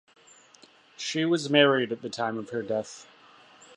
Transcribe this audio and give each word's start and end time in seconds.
She 0.97 1.25
was 1.25 1.51
married 1.51 1.91
at 1.91 2.01
the 2.01 2.09
time 2.09 2.39
of 2.39 2.49
her 2.49 2.63
death. 2.63 3.05